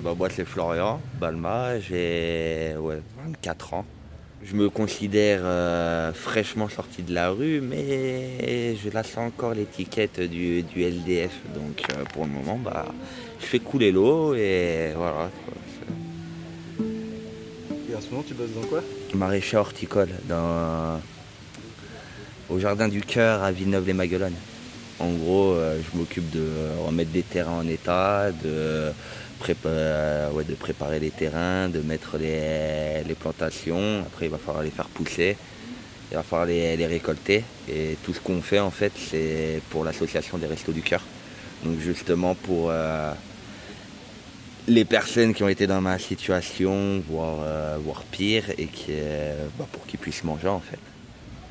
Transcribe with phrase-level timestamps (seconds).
[0.00, 2.74] Bah, moi, c'est Florian Balma, j'ai
[3.26, 3.84] 24 ans.
[4.42, 10.64] Je me considère euh, fraîchement sorti de la rue, mais je laisse encore l'étiquette du,
[10.74, 11.32] LDF.
[11.54, 12.86] Donc euh, pour le moment, bah,
[13.38, 15.30] je fais couler l'eau et voilà.
[17.90, 18.80] Et en ce moment, tu bosses dans quoi?
[19.14, 21.00] Maraîcher horticole, dans,
[22.48, 24.32] au Jardin du Cœur à Villeneuve-les-Maguelones.
[24.98, 26.48] En gros, euh, je m'occupe de
[26.86, 28.92] remettre des terrains en état, de
[29.66, 34.00] euh, de préparer les terrains, de mettre les, plantations.
[34.06, 35.36] Après, il va falloir les faire pousser.
[36.10, 37.44] Il va falloir les, récolter.
[37.68, 41.02] Et tout ce qu'on fait, en fait, c'est pour l'association des Restos du Cœur.
[41.64, 43.12] Donc, justement, pour euh,
[44.68, 47.78] les personnes qui ont été dans ma situation, voire, euh,
[48.10, 48.92] pire, et qui,
[49.58, 50.78] bah, pour qu'ils puissent manger, en fait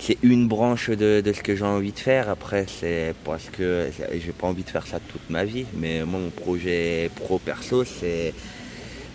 [0.01, 2.27] c'est une branche de, ce que j'ai envie de faire.
[2.27, 5.65] Après, c'est parce que j'ai pas envie de faire ça toute ma vie.
[5.75, 8.33] Mais moi, mon projet pro perso, c'est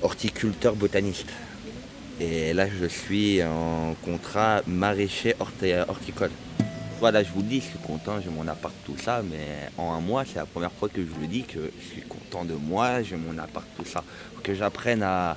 [0.00, 1.32] horticulteur botaniste.
[2.20, 5.34] Et là, je suis en contrat maraîcher
[5.88, 6.30] horticole.
[7.00, 9.92] Voilà, je vous le dis, je suis content, j'ai mon appart, tout ça, mais en
[9.92, 12.54] un mois, c'est la première fois que je le dis que je suis content de
[12.54, 14.04] moi, j'ai mon appart, tout ça.
[14.34, 15.36] Faut que j'apprenne à,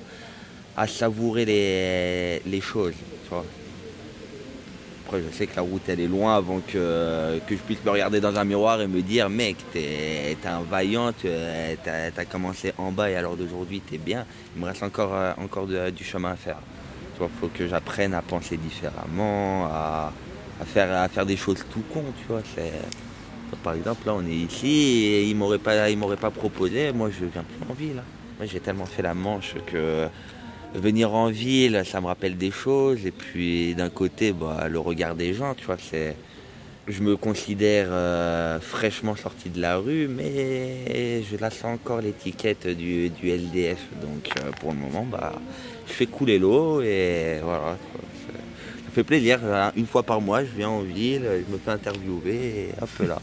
[0.87, 2.93] savourer les, choses.
[5.17, 8.19] Je sais que la route, elle est loin avant que, que je puisse me regarder
[8.19, 13.09] dans un miroir et me dire, mec, t'es un vaillant, t'as as commencé en bas
[13.09, 14.25] et alors d'aujourd'hui, t'es bien.
[14.55, 16.57] Il me reste encore, euh, encore du chemin à faire.
[17.21, 20.13] Il faut que j'apprenne à penser différemment, à,
[20.65, 22.41] faire, à faire des choses tout con, tu vois.
[23.63, 26.93] Par exemple, là, on est ici et il m'aurait pas, pas proposé.
[26.93, 28.01] Moi, je viens plus en ville.
[28.37, 30.07] Moi, j'ai tellement fait la manche que
[30.73, 33.05] venir en ville, ça me rappelle des choses.
[33.05, 36.15] Et puis d'un côté, bah, le regard des gens, tu vois, c'est.
[36.87, 43.11] Je me considère euh, fraîchement sorti de la rue, mais je laisse encore l'étiquette du,
[43.21, 43.77] LDF.
[44.01, 45.33] Donc euh, pour le moment, bah,
[45.87, 47.77] je fais couler l'eau et voilà.
[48.85, 49.39] Ça fait plaisir.
[49.75, 53.19] Une fois par mois, je viens en ville, je me fais interviewer et hop là.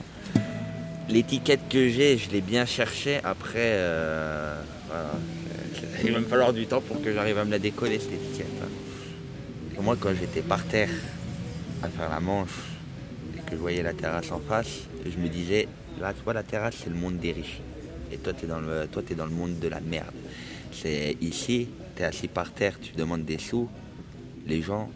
[1.09, 3.19] L'étiquette que j'ai, je l'ai bien cherchée.
[3.25, 4.55] Après, euh,
[4.87, 5.11] voilà
[6.07, 8.47] il va me falloir du temps pour que j'arrive à me la décoller cette étiquette.
[9.83, 10.91] moi quand j'étais par terre
[11.83, 12.57] à faire la manche
[13.37, 15.67] et que je voyais la terrasse en face, je me disais,
[16.01, 17.61] là tu vois la terrasse c'est le monde des riches.
[18.13, 20.15] Et toi tu es dans le toi es dans le monde de la merde.
[20.71, 23.69] C'est ici, tu es assis par terre, tu demandes des sous,
[24.47, 24.89] les gens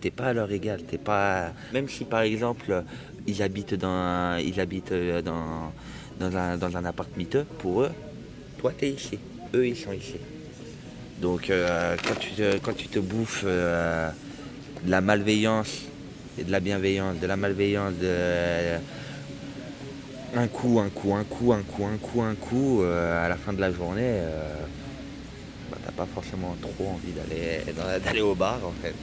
[0.00, 1.50] t'es pas à leur égal, t'es pas.
[1.72, 2.84] Même si par exemple
[3.26, 5.72] ils habitent dans ils habitent dans,
[6.20, 7.90] dans un, dans un appart miteux, pour eux,
[8.58, 9.18] toi t'es ici
[9.54, 10.16] eux ils sont ici.
[11.20, 14.08] Donc euh, quand, tu te, quand tu te bouffes euh,
[14.84, 15.82] de la malveillance
[16.38, 18.78] et de la bienveillance, de la malveillance, de
[20.36, 23.36] un coup, un coup, un coup, un coup, un coup, un coup, euh, à la
[23.36, 24.20] fin de la journée,
[25.70, 28.94] bah, t'as pas forcément trop envie d'aller d'aller au bar en fait.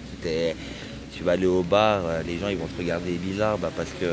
[1.14, 4.06] Tu vas aller au bar, les gens ils vont te regarder bizarre bah, parce que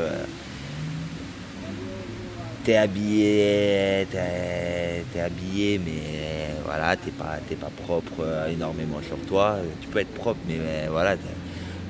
[2.64, 9.56] t'es habillé, t'es, habillé, mais voilà, t'es pas, pas propre euh, énormément sur toi.
[9.80, 11.16] Tu peux être propre, mais, voilà,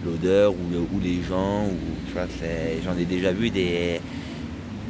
[0.04, 2.26] l'odeur ou, les gens, ou tu vois,
[2.84, 4.00] j'en ai déjà vu des,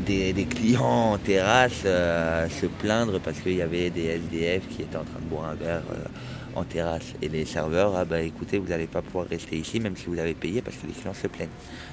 [0.06, 4.96] des, clients en terrasse euh, se plaindre parce qu'il y avait des SDF qui étaient
[4.96, 7.14] en train de boire un verre euh, en terrasse.
[7.20, 10.18] Et les serveurs, ah bah écoutez, vous n'allez pas pouvoir rester ici même si vous
[10.18, 11.48] avez payé parce que les clients se plaignent.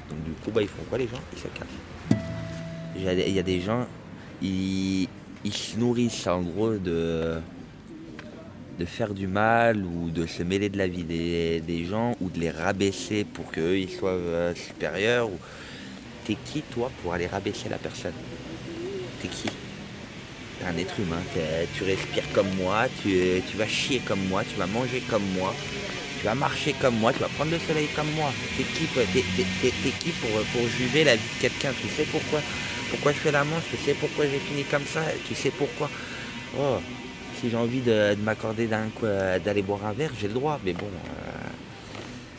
[0.09, 1.21] Donc du coup, bah, ils font quoi les gens?
[1.33, 2.18] Ils se cassent.
[2.99, 3.87] Il y a des gens,
[4.41, 5.07] ils,
[5.45, 7.39] se nourrissent en gros de,
[8.77, 12.39] de faire du mal ou de se mêler de la vie des, gens ou de
[12.39, 15.29] les rabaisser pour qu'eux ils soient euh, supérieurs.
[16.25, 18.13] T'es qui toi pour aller rabaisser la personne?
[19.21, 19.49] T'es qui?
[20.59, 21.21] T'es un être humain,
[21.73, 25.55] tu respires comme moi, tu, tu vas chier comme moi, tu vas manger comme moi,
[26.19, 28.31] tu vas marcher comme moi, tu vas prendre le soleil comme moi.
[28.57, 31.71] T'es qui, t'es, qui pour, pour juger la vie de quelqu'un?
[31.81, 32.41] Tu sais pourquoi?
[32.89, 35.89] Pourquoi je fais la manche, tu sais pourquoi j'ai fini comme ça, tu sais pourquoi.
[36.57, 36.77] Oh,
[37.39, 41.49] si j'ai envie de, m'accorder d'aller boire un verre, j'ai le droit, mais bon, euh,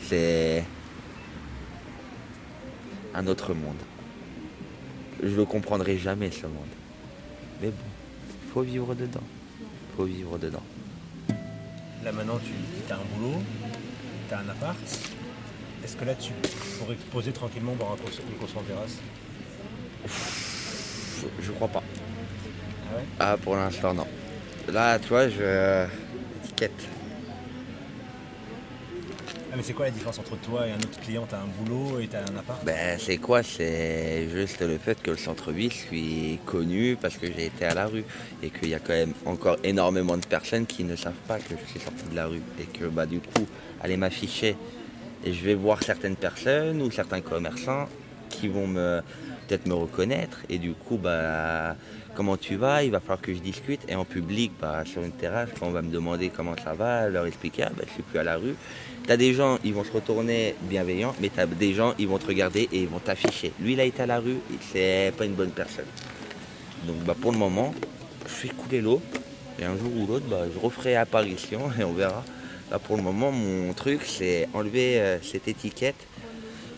[0.07, 0.63] c'est
[3.13, 3.77] un autre monde.
[5.23, 6.73] Je le comprendrai jamais ce monde.
[7.61, 7.75] Mais bon,
[8.53, 9.23] faut vivre dedans.
[9.95, 10.63] Faut vivre dedans.
[12.03, 13.39] Là maintenant, tu as un boulot,
[14.27, 14.77] tu as un appart.
[15.83, 16.31] Est-ce que là, tu
[16.77, 18.99] pourrais te poser tranquillement boire un course en terrasse?
[20.05, 21.83] Je crois pas.
[21.83, 24.07] Ah, ouais ah pour l'instant non.
[24.71, 25.85] Là tu vois je.
[26.43, 26.87] étiquette.
[29.53, 31.27] Ah, mais c'est quoi la différence entre toi et un autre client?
[31.29, 32.63] T'as un boulot et t'as un appart?
[32.63, 33.43] Ben, c'est quoi?
[33.43, 37.73] C'est juste le fait que le centre-ville, je suis connu parce que j'ai été à
[37.73, 38.05] la rue
[38.41, 41.53] et qu'il y a quand même encore énormément de personnes qui ne savent pas que
[41.61, 43.45] je suis sorti de la rue et que bah, du coup,
[43.81, 44.55] aller m'afficher
[45.25, 47.89] et je vais voir certaines personnes ou certains commerçants
[48.31, 48.73] qui vont
[49.47, 51.75] peut-être me reconnaître et du coup, bah,
[52.15, 52.83] comment tu vas?
[52.83, 55.71] Il va falloir que je discute et en public, bah, sur une terrasse, quand on
[55.71, 58.37] va me demander comment ça va, leur expliquer, ah, bah, je suis plus à la
[58.37, 58.55] rue.
[59.07, 62.27] T'as des gens, ils vont se retourner bienveillants, mais t'as des gens, ils vont te
[62.27, 63.51] regarder et ils vont t'afficher.
[63.59, 64.37] Lui, il a été à la rue,
[64.71, 65.85] c'est pas une bonne personne.
[66.85, 67.73] Donc bah, pour le moment,
[68.25, 69.01] je fais couler l'eau.
[69.59, 72.23] Et un jour ou l'autre, bah, je referai apparition et on verra.
[72.69, 76.07] Là pour le moment, mon truc, c'est enlever euh, cette étiquette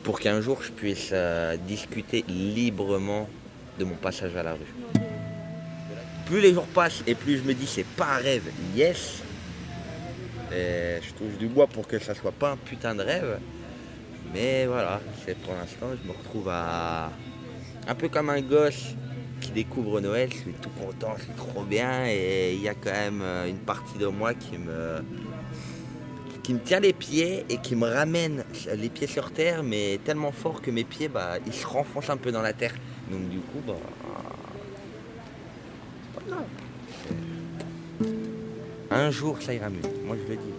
[0.03, 3.29] pour qu'un jour je puisse euh, discuter librement
[3.79, 5.01] de mon passage à la rue.
[6.25, 9.21] Plus les jours passent et plus je me dis c'est pas un rêve, yes,
[10.51, 13.39] et je touche du bois pour que ça soit pas un putain de rêve.
[14.33, 17.11] Mais voilà, c'est pour l'instant, je me retrouve à.
[17.88, 18.95] Un peu comme un gosse
[19.41, 22.05] qui découvre Noël, je suis tout content, c'est trop bien.
[22.07, 25.03] Et il y a quand même euh, une partie de moi qui me.
[26.44, 28.44] Qui me tient les pieds et qui me ramène
[28.75, 32.18] les pieds sur terre, mais tellement fort que mes pieds, bah, ils se renfoncent un
[32.18, 32.75] peu dans la terre.
[33.10, 33.74] Donc du coup, bah.
[36.13, 36.45] C'est pas grave.
[38.92, 39.81] Un jour, ça ira mieux.
[40.06, 40.54] Moi, je le dis.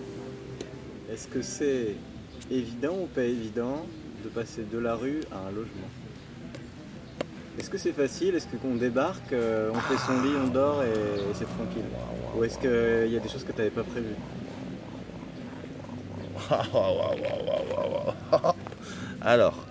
[1.13, 1.95] Est-ce que c'est
[2.51, 3.87] évident ou pas évident
[4.25, 5.91] de passer de la rue à un logement?
[7.59, 8.35] Est-ce que c'est facile?
[8.35, 10.89] Est-ce qu'on débarque, euh, on fait son lit, on dort et,
[11.35, 11.85] c'est tranquille?
[12.37, 14.17] Ou est-ce qu'il y a des choses que tu n'avais pas prévues?
[19.21, 19.67] Alors,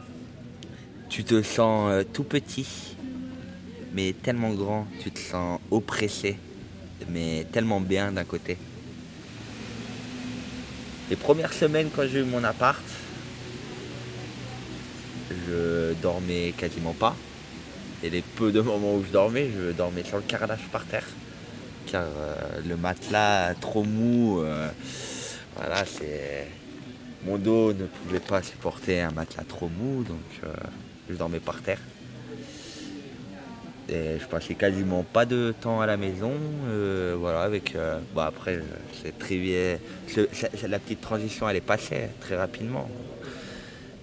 [1.10, 2.96] tu te sens euh, tout petit,
[3.94, 6.38] mais tellement grand, tu te sens oppressé
[7.10, 8.58] mais tellement bien d'un côté.
[11.10, 12.84] Les premières semaines quand j'ai eu mon appart,
[15.30, 17.16] je dormais quasiment pas.
[18.02, 21.08] Et les peu de moments où je dormais, je dormais sur le carrelage par terre.
[21.86, 22.36] Car euh,
[22.68, 24.70] le matelas trop mou, euh,
[25.56, 26.48] voilà, c'est.
[27.26, 30.54] Mon dos ne pouvait pas supporter un matelas trop mou, donc euh,
[31.10, 31.80] je dormais par terre.
[33.90, 36.32] Et je passais quasiment pas de temps à la maison.
[36.68, 37.76] Euh, voilà, avec.
[37.76, 38.60] Euh, après,
[39.02, 39.80] c'est très.
[40.68, 42.90] La petite transition, elle est passée très rapidement.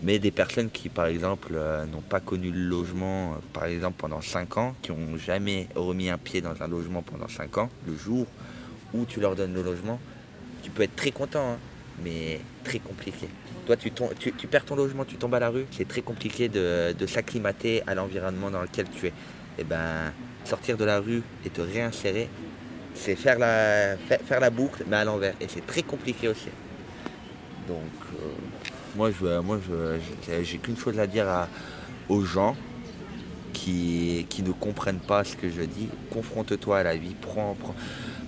[0.02, 4.22] Mais des personnes qui, par exemple, euh, n'ont pas connu le logement, par exemple, pendant
[4.22, 7.94] 5 ans, qui n'ont jamais remis un pied dans un logement pendant 5 ans, le
[7.96, 8.26] jour
[8.94, 10.00] où tu leur donnes le logement,
[10.62, 11.58] tu peux être très content, hein,
[12.02, 13.28] mais très compliqué.
[13.66, 17.82] Toi, tu, perds ton logement, tu tombes à la rue, c'est très compliqué de, s'acclimater
[17.86, 19.12] à l'environnement dans lequel tu es
[19.58, 20.12] et eh ben,
[20.44, 22.28] sortir de la rue et te réinsérer,
[22.94, 25.34] c'est faire la, boucle, mais à l'envers.
[25.40, 26.48] Et c'est très compliqué aussi.
[27.68, 27.78] Donc,
[28.14, 28.26] euh,
[28.96, 29.60] moi, je, moi
[30.42, 31.26] j'ai qu'une chose à dire
[32.08, 32.56] aux gens
[33.52, 35.88] qui, qui, ne comprennent pas ce que je dis.
[36.10, 37.74] Confronte-toi à la vie, prends, prends,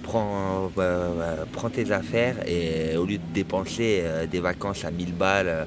[0.02, 5.14] prends, euh, prends tes affaires et au lieu de dépenser euh, des vacances à 1000
[5.14, 5.66] balles,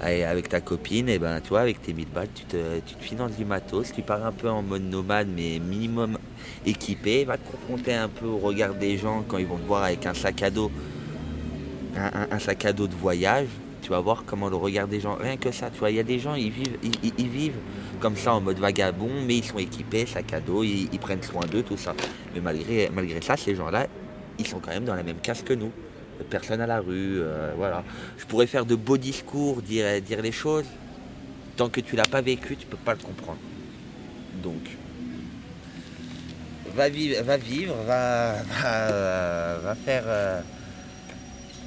[0.00, 3.32] avec ta copine, et ben toi avec tes 1000 balles, tu te, tu te finances
[3.32, 6.18] du matos, tu pars un peu en mode nomade mais minimum
[6.64, 9.82] équipé, va te confronter un peu au regard des gens quand ils vont te voir
[9.82, 10.70] avec un sac à dos,
[11.96, 13.48] un, sac à dos de voyage,
[13.88, 15.98] tu vas voir comment le regard des gens, rien que ça, tu vois, il y
[15.98, 17.56] a des gens, ils vivent, ils, vivent
[18.00, 21.46] comme ça en mode vagabond, mais ils sont équipés, sac à dos, ils, prennent soin
[21.46, 21.94] d'eux, tout ça.
[22.34, 23.86] Mais malgré, malgré ça, ces gens-là,
[24.38, 25.72] ils sont quand même dans la même case que nous
[26.28, 27.82] personne à la rue, euh, voilà.
[28.18, 30.66] Je pourrais faire de beaux discours, dire, dire les choses.
[31.56, 33.38] Tant que tu l'as pas vécu, tu peux pas le comprendre.
[34.42, 34.68] Donc,
[36.74, 38.34] va vivre, va vivre, va,
[39.62, 40.40] va, faire, euh,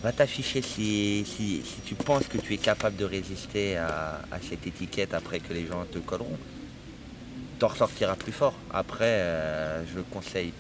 [0.02, 5.40] va t'afficher si, tu penses que tu es capable de résister à, cette étiquette après
[5.40, 6.38] que les gens te colleront.
[7.60, 8.56] T'en ressortiras plus fort.
[8.74, 10.54] Après, euh, je conseille,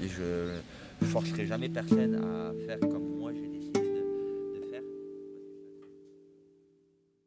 [0.00, 0.58] je
[1.02, 3.13] ne forcerai jamais personne à faire comme